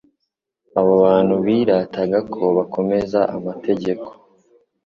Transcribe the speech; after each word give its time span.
Abo 0.79 0.93
bantu 1.03 1.33
birataga 1.45 2.19
ko 2.33 2.43
bakomeza 2.57 3.19
amategeko, 3.37 4.09